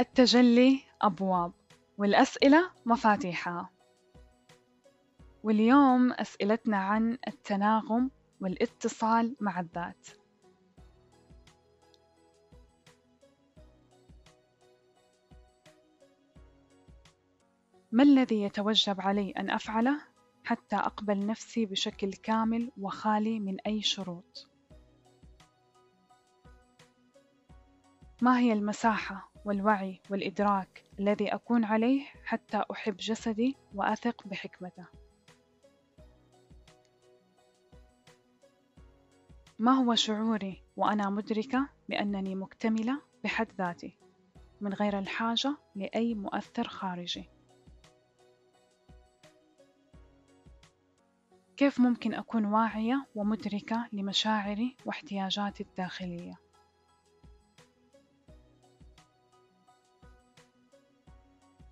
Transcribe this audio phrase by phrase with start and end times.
[0.00, 1.52] التجلي أبواب
[1.98, 3.70] والأسئلة مفاتيحها
[5.42, 8.10] واليوم أسئلتنا عن التناغم
[8.40, 10.08] والاتصال مع الذات
[17.92, 20.00] ما الذي يتوجب علي أن أفعله
[20.44, 24.50] حتى أقبل نفسي بشكل كامل وخالي من أي شروط؟
[28.22, 34.86] ما هي المساحة والوعي والإدراك الذي أكون عليه حتى أحب جسدي وأثق بحكمته؟
[39.58, 43.96] ما هو شعوري وأنا مدركة بأنني مكتملة بحد ذاتي
[44.60, 47.30] من غير الحاجة لأي مؤثر خارجي؟
[51.56, 56.49] كيف ممكن أكون واعية ومدركة لمشاعري واحتياجاتي الداخلية؟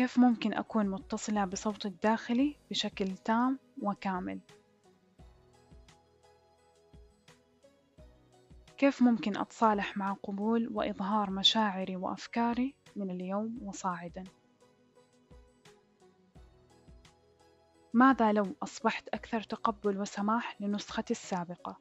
[0.00, 4.40] كيف ممكن أكون متصلة بصوتي الداخلي بشكل تام وكامل؟
[8.78, 14.24] كيف ممكن أتصالح مع قبول وإظهار مشاعري وأفكاري من اليوم وصاعداً؟
[17.94, 21.76] ماذا لو أصبحت أكثر تقبل وسماح لنسختي السابقة؟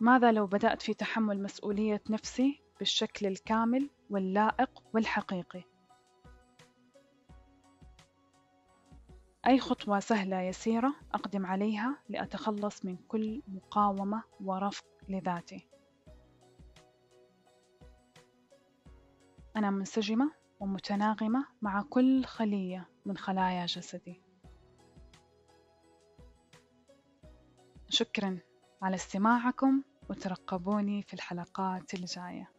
[0.00, 5.62] ماذا لو بدأت في تحمل مسؤولية نفسي بالشكل الكامل واللائق والحقيقي؟
[9.46, 15.68] أي خطوة سهلة يسيرة أقدم عليها لأتخلص من كل مقاومة ورفض لذاتي؟
[19.56, 24.22] أنا منسجمة ومتناغمة مع كل خلية من خلايا جسدي
[27.88, 28.38] شكرا
[28.82, 32.50] على استماعكم وترقبوني في الحلقات الجاية